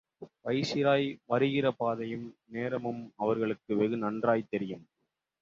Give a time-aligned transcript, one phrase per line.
[0.45, 4.83] Viceroy வருகிற பாதையும் நேரமும் அவர்களுக்கு வெகு நன்றாய்த் தெரியும்.